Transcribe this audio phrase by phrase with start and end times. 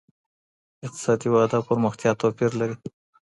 [0.85, 2.75] اقتصادي وده او پرمختيا توپير لري.